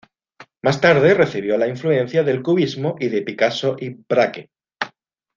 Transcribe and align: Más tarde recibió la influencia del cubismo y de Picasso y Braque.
Más 0.63 0.81
tarde 0.81 1.13
recibió 1.13 1.59
la 1.59 1.67
influencia 1.67 2.23
del 2.23 2.41
cubismo 2.41 2.95
y 2.99 3.09
de 3.09 3.21
Picasso 3.21 3.75
y 3.79 3.89
Braque. 3.89 4.49